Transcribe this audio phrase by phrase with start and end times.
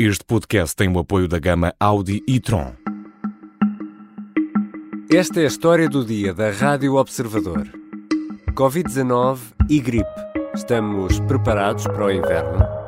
[0.00, 2.72] Este podcast tem o apoio da gama Audi e Tron.
[5.12, 7.68] Esta é a história do dia da Rádio Observador.
[8.54, 9.38] Covid-19
[9.68, 10.06] e gripe.
[10.54, 12.78] Estamos preparados para o inverno?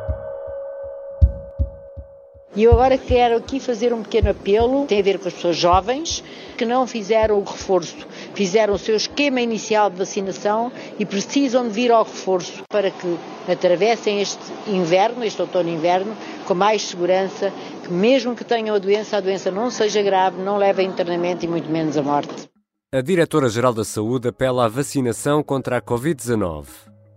[2.55, 5.57] E eu agora quero aqui fazer um pequeno apelo, tem a ver com as pessoas
[5.57, 6.23] jovens
[6.59, 11.71] que não fizeram o reforço, fizeram o seu esquema inicial de vacinação e precisam de
[11.71, 13.17] vir ao reforço para que
[13.49, 16.15] atravessem este inverno, este outono inverno,
[16.51, 17.53] com mais segurança,
[17.85, 21.45] que mesmo que tenham a doença, a doença não seja grave, não leve a internamento
[21.45, 22.51] e muito menos a morte.
[22.93, 26.67] A Diretora-Geral da Saúde apela à vacinação contra a Covid-19.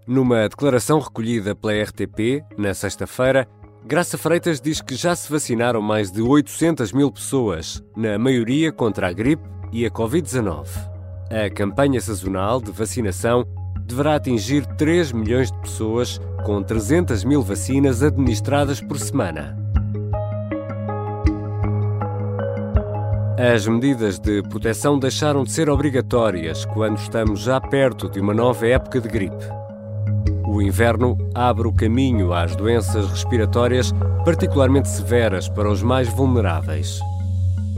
[0.05, 3.48] Numa declaração recolhida pela RTP, na sexta-feira,
[3.84, 9.08] Graça Freitas diz que já se vacinaram mais de 800 mil pessoas, na maioria contra
[9.08, 10.67] a gripe e a Covid-19.
[11.31, 13.44] A campanha sazonal de vacinação
[13.81, 19.57] deverá atingir 3 milhões de pessoas, com 300 mil vacinas administradas por semana.
[23.38, 28.67] As medidas de proteção deixaram de ser obrigatórias quando estamos já perto de uma nova
[28.67, 29.45] época de gripe.
[30.47, 33.91] O inverno abre o caminho às doenças respiratórias
[34.23, 37.00] particularmente severas para os mais vulneráveis.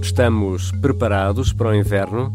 [0.02, 2.34] Estamos preparados para o inverno?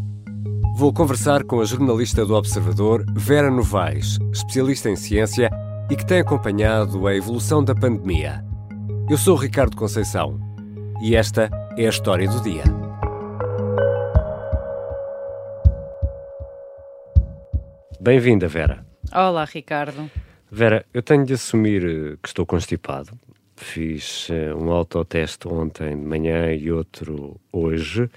[0.75, 5.49] Vou conversar com a jornalista do Observador, Vera Novaes, especialista em ciência
[5.91, 8.41] e que tem acompanhado a evolução da pandemia.
[9.09, 10.39] Eu sou Ricardo Conceição
[11.03, 12.63] e esta é a história do dia.
[17.99, 18.85] Bem-vinda, Vera.
[19.11, 20.09] Olá, Ricardo.
[20.49, 23.11] Vera, eu tenho de assumir eh, que estou constipado.
[23.57, 28.09] Fiz uh, um autoteste ontem de manhã e outro hoje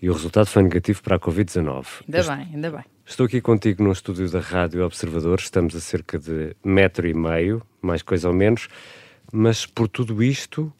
[0.00, 1.86] e o resultado foi negativo para a Covid-19.
[2.06, 2.93] Ainda bem, ainda bem.
[3.06, 7.62] Estou aqui contigo no estúdio da Rádio Observador, estamos a cerca de metro e meio,
[7.82, 8.66] mais coisa ou menos,
[9.30, 10.72] mas por tudo isto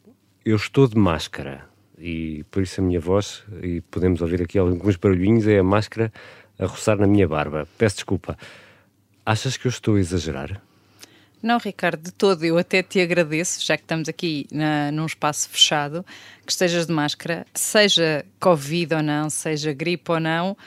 [0.43, 4.95] eu estou de máscara e por isso a minha voz, e podemos ouvir aqui alguns
[4.95, 6.11] barulhinhos, é a máscara
[6.57, 7.67] a roçar na minha barba.
[7.77, 8.35] Peço desculpa.
[9.23, 10.61] Achas que eu estou a exagerar?
[11.43, 12.43] Não, Ricardo, de todo.
[12.43, 16.03] Eu até te agradeço, já que estamos aqui na, num espaço fechado,
[16.43, 20.57] que estejas de máscara, seja Covid ou não, seja gripe ou não,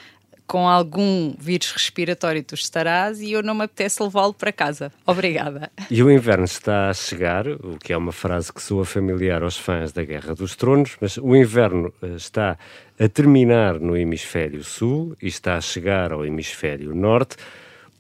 [0.49, 4.91] com algum vírus respiratório tu estarás e eu não me apetece levá-lo para casa.
[5.07, 5.71] Obrigada.
[5.91, 9.59] E o inverno está a chegar, o que é uma frase que soa familiar aos
[9.59, 12.57] fãs da Guerra dos Tronos, mas o inverno eh, está
[12.99, 17.37] a terminar no hemisfério sul e está a chegar ao hemisfério norte.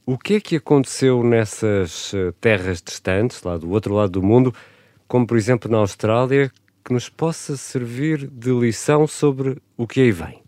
[0.06, 4.54] O que é que aconteceu nessas eh, terras distantes, lá do outro lado do mundo,
[5.06, 6.50] como por exemplo na Austrália,
[6.82, 10.47] que nos possa servir de lição sobre o que aí vem?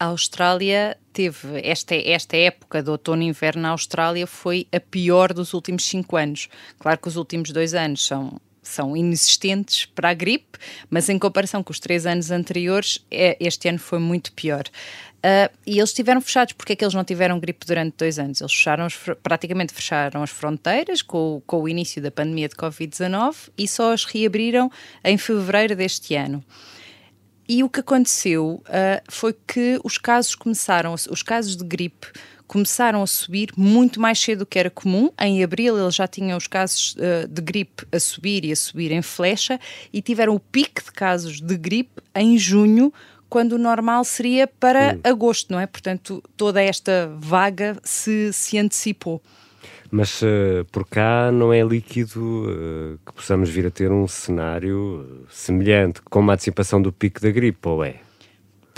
[0.00, 5.32] A Austrália teve esta, esta época de outono e inverno na Austrália foi a pior
[5.32, 6.48] dos últimos cinco anos.
[6.78, 10.58] Claro que os últimos dois anos são são inexistentes para a gripe,
[10.90, 14.64] mas em comparação com os três anos anteriores, é, este ano foi muito pior.
[15.18, 16.52] Uh, e eles estiveram fechados.
[16.52, 18.40] Porque é que eles não tiveram gripe durante dois anos?
[18.40, 18.86] Eles fecharam,
[19.22, 24.04] praticamente fecharam as fronteiras com, com o início da pandemia de Covid-19 e só as
[24.04, 24.70] reabriram
[25.02, 26.44] em fevereiro deste ano.
[27.48, 32.08] E o que aconteceu uh, foi que os casos começaram, os casos de gripe
[32.46, 35.10] começaram a subir muito mais cedo do que era comum.
[35.18, 38.92] Em abril eles já tinham os casos uh, de gripe a subir e a subir
[38.92, 39.58] em flecha
[39.92, 42.92] e tiveram o pico de casos de gripe em junho,
[43.30, 45.66] quando o normal seria para agosto, não é?
[45.66, 49.22] Portanto, toda esta vaga se, se antecipou.
[49.90, 55.24] Mas uh, por cá não é líquido uh, que possamos vir a ter um cenário
[55.30, 58.07] semelhante, com uma antecipação do pico da gripe, ou é?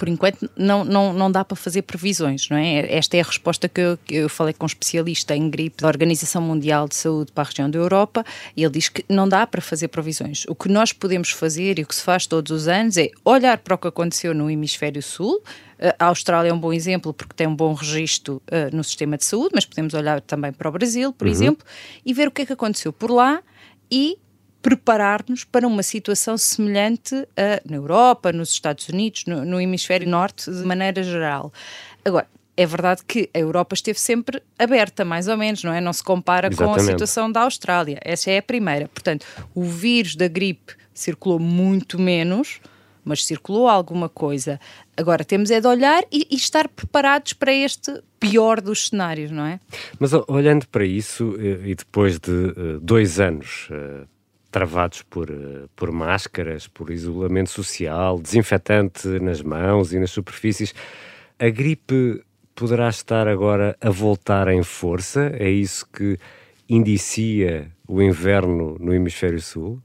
[0.00, 2.91] Por enquanto não, não, não dá para fazer previsões, não é?
[2.91, 5.88] Esta é a resposta que eu, que eu falei com um especialista em gripe da
[5.88, 8.25] Organização Mundial de Saúde para a região da Europa
[8.56, 10.47] e ele diz que não dá para fazer previsões.
[10.49, 13.59] O que nós podemos fazer e o que se faz todos os anos é olhar
[13.59, 15.43] para o que aconteceu no hemisfério sul,
[15.99, 19.27] a Austrália é um bom exemplo porque tem um bom registro uh, no sistema de
[19.27, 21.32] saúde, mas podemos olhar também para o Brasil, por uhum.
[21.32, 21.67] exemplo,
[22.06, 23.43] e ver o que é que aconteceu por lá
[23.91, 24.17] e
[24.62, 30.50] preparar-nos para uma situação semelhante a, na Europa, nos Estados Unidos, no, no hemisfério norte,
[30.50, 31.52] de maneira geral.
[32.05, 32.26] Agora,
[32.56, 35.81] é verdade que a Europa esteve sempre aberta, mais ou menos, não é?
[35.81, 36.75] Não se compara Exatamente.
[36.75, 37.99] com a situação da Austrália.
[38.02, 38.87] Essa é a primeira.
[38.88, 39.25] Portanto,
[39.55, 42.61] o vírus da gripe circulou muito menos,
[43.02, 44.61] mas circulou alguma coisa.
[44.94, 49.46] Agora temos é de olhar e, e, estar preparados para este pior dos cenários, não
[49.46, 49.58] é?
[49.99, 54.06] Mas olhando para isso, eh, e depois de uh, dois anos uh,
[54.50, 60.75] travados por, eh, por máscaras, por isolamento social, desinfetante nas mãos e nas superfícies.
[61.38, 62.23] A gripe
[62.55, 65.32] poderá estar agora a voltar em força?
[65.38, 66.19] É isso que
[66.69, 69.81] indicia o inverno no hemisfério sul?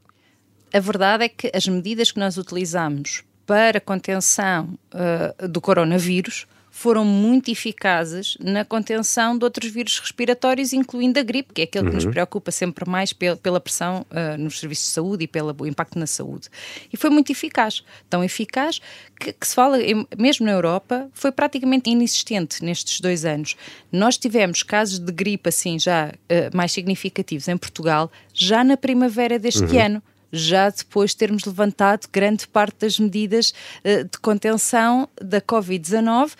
[0.74, 7.06] A verdade é que as medidas que nós utilizamos para contenção uh, do coronavírus foram
[7.06, 11.90] muito eficazes na contenção de outros vírus respiratórios, incluindo a gripe, que é aquele uhum.
[11.90, 12.12] que nos uhum.
[12.12, 16.50] preocupa sempre mais pela pressão uh, nos serviços de saúde e pelo impacto na saúde.
[16.92, 18.82] E foi muito eficaz, tão eficaz
[19.18, 19.78] que, que se fala,
[20.18, 23.56] mesmo na Europa, foi praticamente inexistente nestes dois anos.
[23.90, 29.40] Nós tivemos casos de gripe assim já uh, mais significativos em Portugal já na primavera
[29.40, 29.80] deste uhum.
[29.80, 30.04] ano
[30.38, 33.54] já depois de termos levantado grande parte das medidas
[33.84, 36.34] uh, de contenção da Covid-19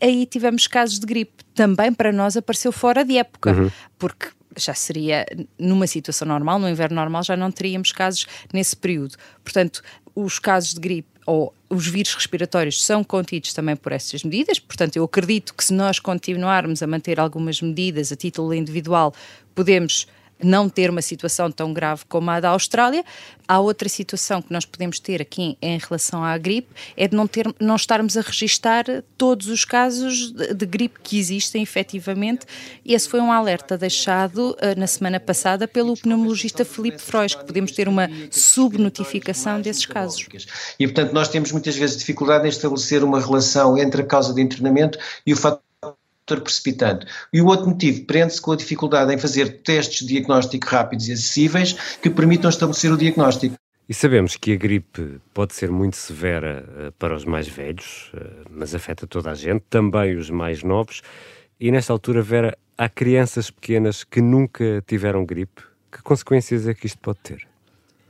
[0.00, 1.42] aí tivemos casos de gripe.
[1.54, 3.70] Também para nós apareceu fora de época, uhum.
[3.98, 5.24] porque já seria
[5.58, 9.16] numa situação normal, no inverno normal, já não teríamos casos nesse período.
[9.42, 9.82] Portanto,
[10.14, 14.58] os casos de gripe ou os vírus respiratórios são contidos também por essas medidas.
[14.58, 19.14] Portanto, eu acredito que se nós continuarmos a manter algumas medidas a título individual,
[19.54, 20.06] podemos
[20.42, 23.04] não ter uma situação tão grave como a da Austrália.
[23.46, 27.26] Há outra situação que nós podemos ter aqui em relação à gripe, é de não,
[27.26, 28.84] ter, não estarmos a registar
[29.18, 32.46] todos os casos de, de gripe que existem efetivamente.
[32.86, 37.72] Esse foi um alerta deixado uh, na semana passada pelo pneumologista Felipe Frois, que podemos
[37.72, 40.28] ter uma subnotificação desses casos.
[40.78, 44.40] E, portanto, nós temos muitas vezes dificuldade em estabelecer uma relação entre a causa de
[44.40, 45.60] internamento e o fator
[46.38, 47.06] precipitante.
[47.32, 51.12] E o outro motivo prende-se com a dificuldade em fazer testes de diagnóstico rápidos e
[51.12, 51.72] acessíveis
[52.02, 53.56] que permitam estabelecer o diagnóstico.
[53.88, 58.46] E sabemos que a gripe pode ser muito severa uh, para os mais velhos, uh,
[58.48, 61.02] mas afeta toda a gente, também os mais novos.
[61.58, 65.62] E nesta altura, Vera, há crianças pequenas que nunca tiveram gripe.
[65.90, 67.49] Que consequências é que isto pode ter?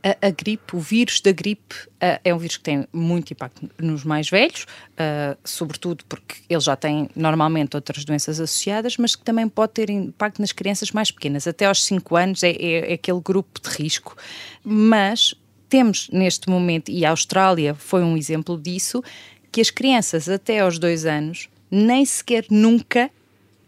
[0.03, 3.69] A, a, gripe, o vírus da gripe, uh, é um vírus que tem muito impacto
[3.79, 9.23] nos mais velhos, uh, sobretudo porque ele já tem normalmente outras doenças associadas, mas que
[9.23, 11.47] também pode ter impacto nas crianças mais pequenas.
[11.47, 14.17] Até aos 5 anos é, é, é aquele grupo de risco.
[14.65, 15.35] Mas
[15.69, 19.03] temos neste momento, e a Austrália foi um exemplo disso,
[19.53, 23.11] que as crianças até aos 2 anos nem sequer nunca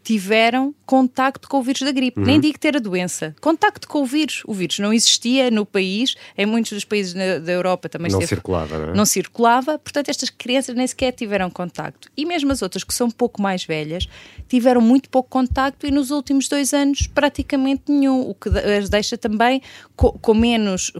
[0.02, 2.20] tiveram contacto com o vírus da gripe.
[2.20, 2.26] Uhum.
[2.26, 3.34] Nem digo ter a doença.
[3.40, 4.42] Contacto com o vírus.
[4.46, 8.18] O vírus não existia no país, em muitos dos países na, da Europa também não
[8.18, 8.94] esteve, circulava, não, é?
[8.94, 9.78] não circulava.
[9.78, 12.10] Portanto, estas crianças nem sequer tiveram contacto.
[12.16, 14.08] E mesmo as outras que são um pouco mais velhas
[14.48, 19.16] tiveram muito pouco contacto e nos últimos dois anos praticamente nenhum, o que as deixa
[19.16, 19.62] também
[19.96, 20.92] com, com menos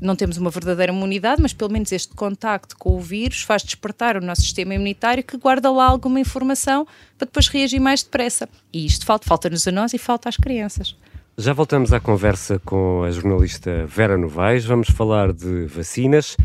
[0.00, 4.16] não temos uma verdadeira imunidade, mas pelo menos este contacto com o vírus faz despertar
[4.16, 6.86] o nosso sistema imunitário que guarda lá alguma informação
[7.16, 8.48] para depois reagir mais depressa.
[8.72, 10.96] E isto falta, falta-nos a nós e falta às crianças.
[11.36, 14.64] Já voltamos à conversa com a jornalista Vera Novaes.
[14.64, 16.36] Vamos falar de vacinas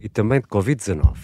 [0.00, 1.14] e também de Covid-19.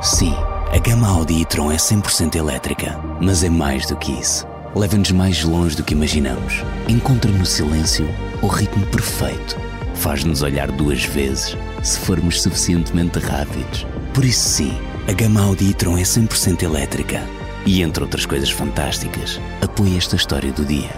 [0.00, 0.34] Sim,
[0.72, 5.44] a gama Audi e-tron é 100% elétrica, mas é mais do que isso leva-nos mais
[5.44, 6.62] longe do que imaginamos.
[6.88, 8.06] Encontra no silêncio
[8.42, 9.56] o ritmo perfeito.
[9.94, 13.86] Faz-nos olhar duas vezes se formos suficientemente rápidos.
[14.12, 14.72] Por isso, sim,
[15.08, 17.22] a gama Audi e-tron é 100% elétrica.
[17.66, 20.90] E entre outras coisas fantásticas, apoia esta história do dia.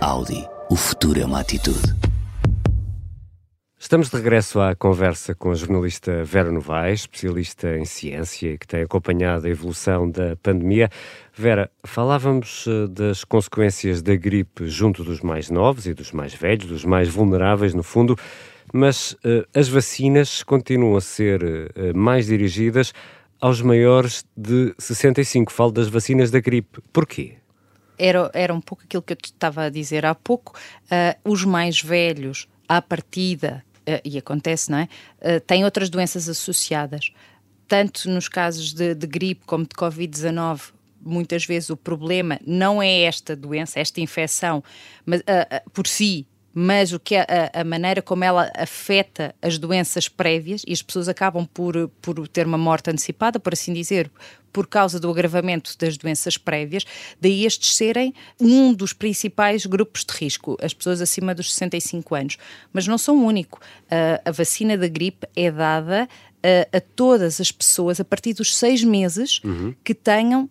[0.00, 0.46] Audi.
[0.70, 2.11] O futuro é uma atitude.
[3.82, 8.82] Estamos de regresso à conversa com a jornalista Vera Novaes, especialista em ciência, que tem
[8.82, 10.88] acompanhado a evolução da pandemia.
[11.34, 16.66] Vera, falávamos eh, das consequências da gripe junto dos mais novos e dos mais velhos,
[16.66, 18.16] dos mais vulneráveis, no fundo,
[18.72, 22.92] mas uh, as vacinas continuam a ser uh, mais dirigidas
[23.40, 25.52] aos maiores de 65.
[25.52, 26.80] Falo das vacinas da gripe.
[26.92, 27.34] Porquê?
[27.98, 30.56] Era, era um pouco aquilo que eu estava a dizer há pouco.
[30.84, 33.64] Uh, os mais velhos, à partida,
[34.04, 34.88] e acontece, não é?
[35.20, 37.12] Uh, têm outras doenças associadas.
[37.66, 43.02] Tanto nos casos de, de gripe como de Covid-19, muitas vezes o problema não é
[43.02, 44.62] esta doença, esta infecção,
[45.04, 49.58] mas, uh, por si, mas o que é a, a, maneira como ela afeta as
[49.58, 54.10] doenças prévias e as pessoas acabam por, por ter uma morte antecipada, por assim dizer,
[54.52, 56.84] por causa do agravamento das doenças prévias,
[57.20, 62.36] daí estes serem um dos principais grupos de risco, as pessoas acima dos 65 anos.
[62.72, 63.58] Mas não são o único.
[63.84, 66.06] Uh, a vacina da gripe é dada
[66.42, 69.74] a, a todas as pessoas a partir dos seis meses uhum.
[69.82, 70.50] que tenham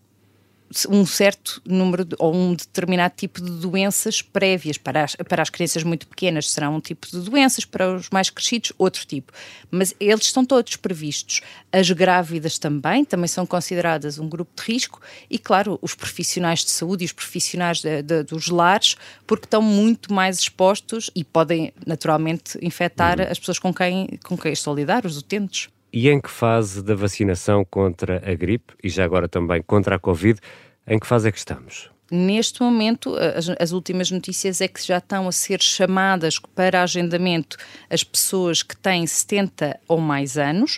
[0.89, 4.77] um certo número de, ou um determinado tipo de doenças prévias.
[4.77, 8.29] Para as, para as crianças muito pequenas será um tipo de doenças, para os mais
[8.29, 9.31] crescidos, outro tipo.
[9.69, 11.41] Mas eles estão todos previstos.
[11.71, 16.71] As grávidas também, também são consideradas um grupo de risco e, claro, os profissionais de
[16.71, 18.95] saúde e os profissionais de, de, dos lares,
[19.27, 23.27] porque estão muito mais expostos e podem, naturalmente, infectar uhum.
[23.29, 25.69] as pessoas com quem, com quem estão a lidar, os utentes.
[25.93, 29.99] E em que fase da vacinação contra a gripe e já agora também contra a
[29.99, 30.39] Covid,
[30.87, 31.89] em que fase é que estamos?
[32.09, 37.55] Neste momento, as, as, últimas notícias é que já estão a ser chamadas para agendamento
[37.89, 40.77] as pessoas que têm 70 ou mais anos.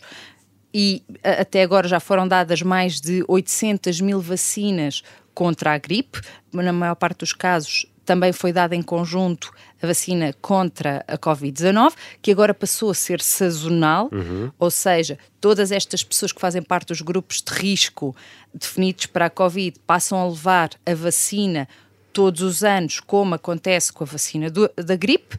[0.72, 5.04] E até agora já foram dadas mais de 800 mil vacinas
[5.34, 6.22] contra a gripe.
[6.52, 11.94] Na maior parte dos casos, também foi dada em conjunto a vacina contra a Covid-19,
[12.22, 14.52] que agora passou a ser sazonal, uhum.
[14.58, 18.16] ou seja, todas estas pessoas que fazem parte dos grupos de risco
[18.54, 21.68] definidos para a Covid passam a levar a vacina
[22.14, 25.38] todos os anos, como acontece com a vacina do, da gripe.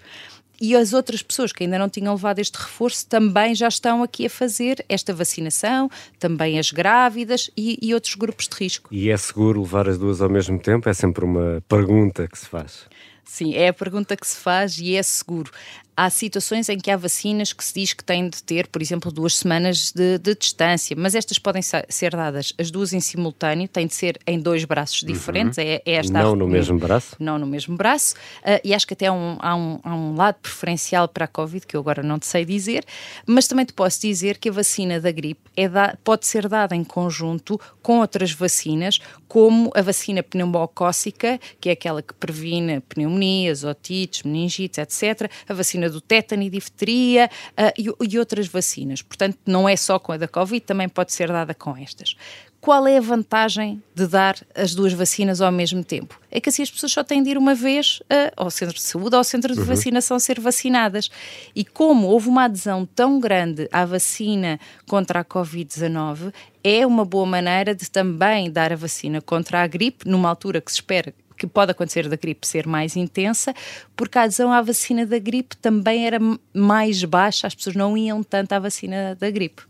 [0.61, 4.27] E as outras pessoas que ainda não tinham levado este reforço também já estão aqui
[4.27, 8.89] a fazer esta vacinação, também as grávidas e, e outros grupos de risco.
[8.91, 10.89] E é seguro levar as duas ao mesmo tempo?
[10.89, 12.87] É sempre uma pergunta que se faz.
[13.25, 15.51] Sim, é a pergunta que se faz e é seguro
[15.97, 19.13] há situações em que há vacinas que se diz que têm de ter, por exemplo,
[19.13, 23.87] duas semanas de, de distância, mas estas podem ser dadas as duas em simultâneo, têm
[23.87, 25.09] de ser em dois braços uhum.
[25.09, 25.59] diferentes.
[25.59, 25.65] Uhum.
[25.65, 27.17] É, é esta não no mesmo braço?
[27.19, 28.15] Não no mesmo braço.
[28.43, 31.29] Uh, e acho que até há um, há, um, há um lado preferencial para a
[31.29, 32.85] Covid, que eu agora não te sei dizer,
[33.27, 36.75] mas também te posso dizer que a vacina da gripe é da, pode ser dada
[36.75, 38.99] em conjunto com outras vacinas,
[39.29, 45.31] como a vacina pneumocócica, que é aquela que previne pneumonias, otites, meningites, etc.
[45.49, 49.03] A vacina vacina do tétano e difteria uh, e, e outras vacinas.
[49.03, 52.17] Portanto, não é só com a da Covid, também pode ser dada com estas
[52.65, 56.19] qual é a vantagem de dar as duas vacinas ao mesmo tempo?
[56.31, 58.81] É que assim as pessoas só têm de ir uma vez uh, ao centro de
[58.81, 59.67] saúde ou ao centro de uhum.
[59.67, 61.11] vacinação ser vacinadas.
[61.55, 66.33] E como houve uma adesão tão grande à vacina contra a Covid-19,
[66.65, 70.73] é uma boa maneira de também dar a vacina contra a gripe, numa altura que
[70.73, 73.55] se espera que pode acontecer da gripe ser mais intensa,
[73.97, 76.19] porque a adesão à vacina da gripe também era
[76.53, 79.63] mais baixa, as pessoas não iam tanto à vacina da gripe.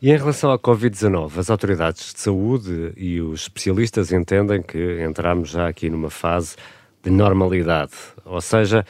[0.00, 5.50] E em relação à Covid-19, as autoridades de saúde e os especialistas entendem que entramos
[5.50, 6.54] já aqui numa fase
[7.02, 7.92] de normalidade,
[8.24, 8.84] ou seja,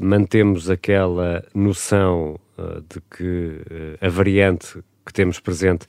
[0.00, 5.86] mantemos aquela noção uh, de que uh, a variante que temos presente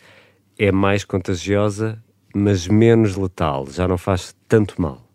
[0.57, 2.01] é mais contagiosa,
[2.35, 5.08] mas menos letal, já não faz tanto mal.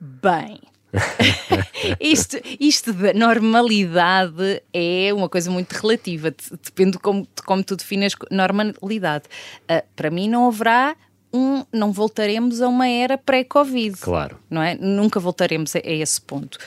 [0.00, 0.60] Bem.
[2.00, 7.76] isto, isto da normalidade é uma coisa muito relativa, depende de como, de como tu
[7.76, 9.24] defines normalidade.
[9.70, 10.96] Uh, para mim, não haverá
[11.32, 13.98] um, não voltaremos a uma era pré-Covid.
[13.98, 14.38] Claro.
[14.48, 14.74] Não é?
[14.74, 16.58] Nunca voltaremos a, a esse ponto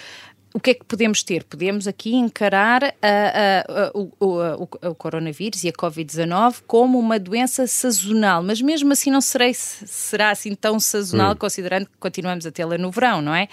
[0.53, 1.43] o que é que podemos ter?
[1.43, 7.17] Podemos aqui encarar a, a, a, o, o, o, coronavírus e a Covid-19 como uma
[7.19, 11.37] doença sazonal, mas mesmo assim não serei, será assim tão sazonal, hum.
[11.37, 13.47] considerando que continuamos a tê-la no verão, não é?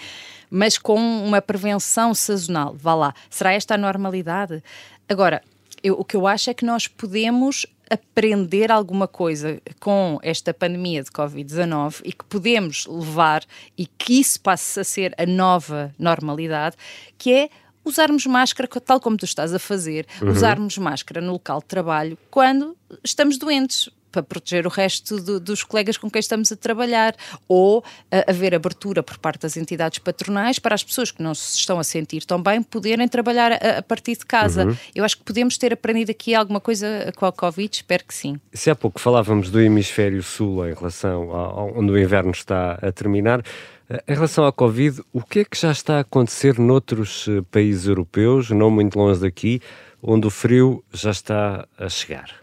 [0.49, 3.13] Mas com uma prevenção sazonal, vá lá.
[3.29, 4.61] Será esta a normalidade?
[5.09, 5.41] Agora,
[5.83, 11.03] eu, o que eu acho é que nós podemos aprender alguma coisa com esta pandemia
[11.03, 13.43] de Covid-19 e que podemos levar
[13.77, 16.77] e que isso passe a ser a nova normalidade,
[17.17, 17.49] que é
[17.83, 20.29] usarmos máscara, tal como tu estás a fazer, uhum.
[20.29, 25.63] usarmos máscara no local de trabalho quando estamos doentes para proteger o resto do, dos
[25.63, 27.15] colegas com quem estamos a trabalhar,
[27.47, 27.83] ou uh,
[28.27, 31.83] haver abertura por parte das entidades patronais para as pessoas que não se estão a
[31.83, 34.65] sentir tão bem poderem trabalhar a, a partir de casa.
[34.65, 34.77] Uhum.
[34.93, 38.39] Eu acho que podemos ter aprendido aqui alguma coisa com a Covid, espero que sim.
[38.53, 42.91] Se há pouco falávamos do hemisfério sul em relação ao, onde o inverno está a
[42.91, 43.41] terminar,
[43.89, 47.41] eh, em relação à Covid, o que é que já está a acontecer noutros eh,
[47.51, 49.61] países europeus, não muito longe daqui,
[50.01, 52.41] onde o frio já está a chegar?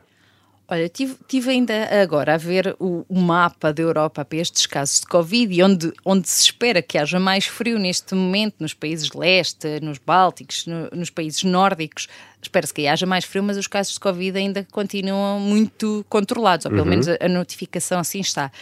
[0.70, 5.00] Olha, tive, tive, ainda agora a ver o, o, mapa da Europa para estes casos
[5.00, 9.10] de Covid e onde, onde se espera que haja mais frio neste momento nos países
[9.12, 12.06] leste, nos Bálticos, no, nos países nórdicos.
[12.42, 16.70] Espera-se que haja mais frio, mas os casos de Covid ainda continuam muito controlados, ou
[16.70, 16.90] pelo uhum.
[16.90, 18.52] menos a, a notificação assim está.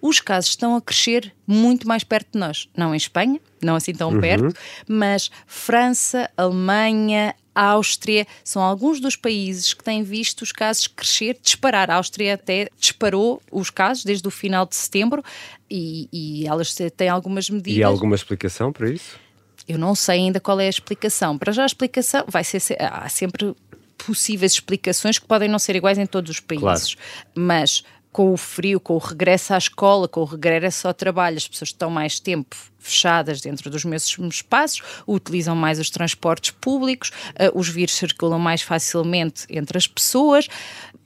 [0.00, 2.68] Os casos estão a crescer muito mais perto de nós.
[2.76, 4.20] Não em Espanha, não assim tão uhum.
[4.20, 4.54] perto,
[4.86, 11.38] mas França, Alemanha, a Áustria são alguns dos países que têm visto os casos crescer,
[11.42, 11.90] disparar.
[11.90, 15.24] A Áustria até disparou os casos desde o final de setembro
[15.70, 17.78] e, e elas têm algumas medidas.
[17.78, 19.18] E há alguma explicação para isso?
[19.66, 21.38] Eu não sei ainda qual é a explicação.
[21.38, 23.56] Para já a explicação vai ser há sempre
[23.96, 27.30] possíveis explicações que podem não ser iguais em todos os países, claro.
[27.34, 27.82] mas
[28.12, 31.70] com o frio, com o regresso à escola, com o regresso ao trabalho, as pessoas
[31.70, 32.54] estão mais tempo
[32.86, 38.62] fechadas dentro dos mesmos espaços, utilizam mais os transportes públicos, uh, os vírus circulam mais
[38.62, 40.48] facilmente entre as pessoas.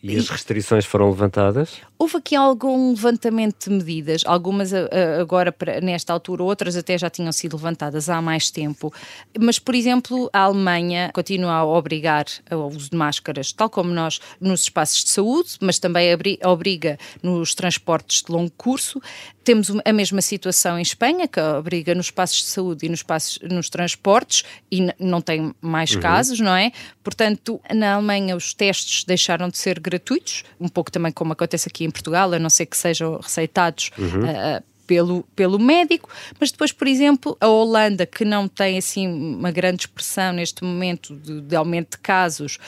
[0.02, 1.72] E as restrições foram levantadas?
[1.98, 4.72] Houve aqui algum levantamento de medidas, algumas
[5.20, 8.90] agora nesta altura, outras até já tinham sido levantadas há mais tempo.
[9.38, 14.18] Mas, por exemplo, a Alemanha continua a obrigar ao uso de máscaras, tal como nós
[14.40, 16.08] nos espaços de saúde, mas também
[16.42, 18.98] obriga nos transportes de longo curso.
[19.42, 23.38] Temos a mesma situação em Espanha, que obriga nos espaços de saúde e nos, espaços,
[23.42, 26.00] nos transportes, e não tem mais uhum.
[26.00, 26.72] casos, não é?
[27.02, 31.84] Portanto, na Alemanha os testes deixaram de ser gratuitos, um pouco também como acontece aqui
[31.84, 34.24] em Portugal, a não ser que sejam receitados uhum.
[34.24, 39.52] uh, pelo, pelo médico, mas depois, por exemplo, a Holanda, que não tem assim uma
[39.52, 42.58] grande expressão neste momento de, de aumento de casos,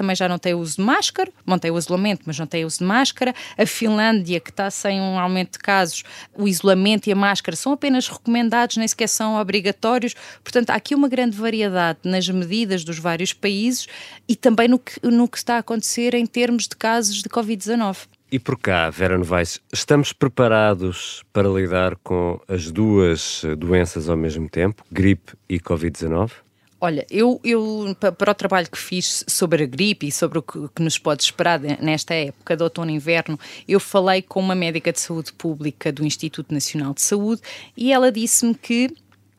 [0.00, 2.84] também já não tem uso de máscara, mantém o isolamento, mas não tem uso de
[2.84, 3.34] máscara.
[3.58, 6.04] A Finlândia, que está sem um aumento de casos,
[6.34, 10.14] o isolamento e a máscara são apenas recomendados, nem sequer são obrigatórios.
[10.42, 13.88] Portanto, há aqui uma grande variedade nas medidas dos vários países
[14.26, 18.06] e também no que, no que está a acontecer em termos de casos de Covid-19.
[18.32, 24.48] E por cá, Vera Novaes, estamos preparados para lidar com as duas doenças ao mesmo
[24.48, 26.30] tempo, gripe e Covid-19?
[26.80, 30.82] Olha, eu, eu para o trabalho que fiz sobre a gripe e sobre o que,
[30.82, 34.98] nos pode esperar nesta época de outono e inverno, eu falei com uma médica de
[34.98, 37.42] saúde pública do Instituto Nacional de Saúde
[37.76, 38.90] e ela disse-me que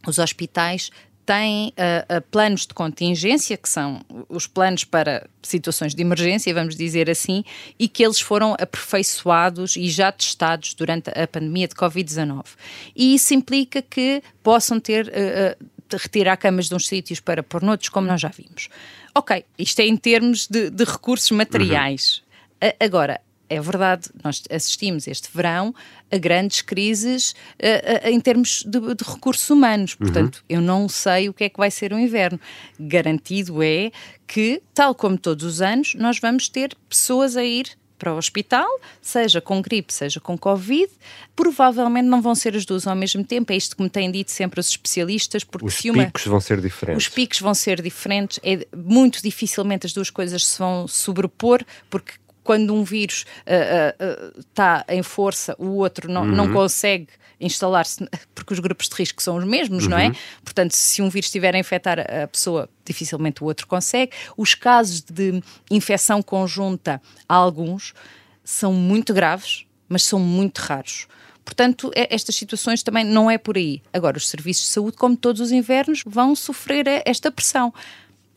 [0.05, 0.91] os hospitais
[1.25, 6.75] têm uh, uh, planos de contingência, que são os planos para situações de emergência, vamos
[6.75, 7.43] dizer assim,
[7.79, 12.43] e que eles foram aperfeiçoados e já testados durante a pandemia de Covid-19.
[12.95, 15.65] E isso implica que possam ter uh,
[15.97, 18.69] retirar camas de uns sítios para pôr noutros, como nós já vimos.
[19.13, 22.23] Ok, isto é em termos de, de recursos materiais.
[22.61, 22.69] Uhum.
[22.69, 23.21] A, agora,
[23.51, 25.75] é verdade, nós assistimos este verão
[26.09, 29.91] a grandes crises a, a, em termos de, de, recursos humanos.
[29.91, 29.97] Uhum.
[29.97, 30.43] Portanto, uhum.
[30.47, 32.39] eu não sei o que é que vai ser o inverno.
[32.79, 33.91] Garantido é
[34.25, 38.67] que, tal como todos os anos, nós vamos ter pessoas a ir para o hospital,
[38.99, 40.91] seja com gripe, seja com Covid.
[41.35, 44.31] Provavelmente não vão ser as duas ao mesmo tempo, é isto que me têm dito
[44.31, 45.43] sempre os especialistas.
[45.43, 47.05] Porque os picos vão ser diferentes.
[47.05, 52.13] Os picos vão ser diferentes, é, muito dificilmente as duas coisas se vão sobrepor, porque
[52.43, 56.31] quando um vírus está uh, uh, uh, em força, o outro não, uhum.
[56.31, 57.07] não consegue
[57.41, 59.89] instalar-se, porque os grupos de risco são os mesmos, uhum.
[59.89, 60.07] não é?
[60.07, 60.15] Uhum.
[60.43, 64.11] Portanto, se um vírus estiver a infectar a pessoa, dificilmente o outro consegue.
[64.37, 67.93] Os casos de infecção conjunta, alguns,
[68.43, 71.07] são muito graves, mas são muito raros.
[71.43, 73.81] Portanto, estas situações também não é por aí.
[73.91, 77.73] Agora, os serviços de saúde, como todos os invernos, vão sofrer esta pressão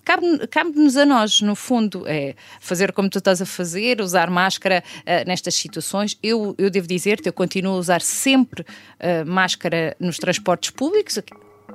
[0.04, 4.82] cabe-nos cabe a nós, no fundo, é fazer como tu estás a fazer, usar máscara
[5.00, 6.16] uh, nestas situações.
[6.22, 11.18] Eu, eu devo dizer-te, eu continuo a usar sempre uh, máscara nos transportes públicos.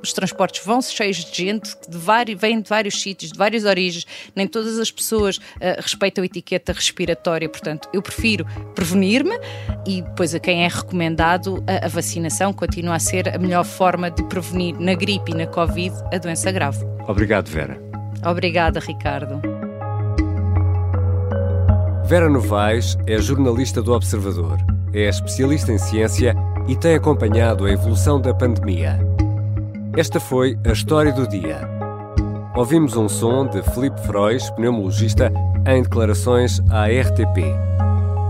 [0.02, 4.06] Os transportes vão cheios de gente, de vários, vêm de vários sítios, de várias origens.
[4.36, 5.42] Nem todas as pessoas uh,
[5.78, 9.38] respeitam a etiqueta respiratória, portanto, eu prefiro prevenir-me
[9.86, 14.10] e depois a quem é recomendado a, a vacinação continua a ser a melhor forma
[14.10, 16.86] de prevenir na gripe e na Covid a doença grave.
[17.08, 17.89] Obrigado, Vera.
[18.26, 19.42] Obrigada, Ricardo.
[22.06, 24.58] Vera Novaes é jornalista do Observador,
[24.94, 26.36] é especialista em ciência
[26.68, 29.00] e tem acompanhado a evolução da pandemia.
[29.96, 31.70] Esta foi a história do dia.
[32.56, 35.32] Ouvimos um som de Felipe Frois, pneumologista,
[35.68, 37.54] em declarações à RTP.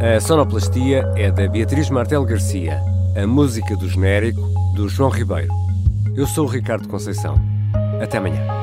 [0.01, 2.81] A sonoplastia é da Beatriz Martel Garcia,
[3.15, 4.41] a música do genérico
[4.75, 5.53] do João Ribeiro.
[6.15, 7.39] Eu sou o Ricardo Conceição.
[8.01, 8.58] Até amanhã.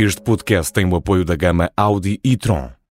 [0.00, 2.77] Este podcast tem o apoio da gama Audi e Tron.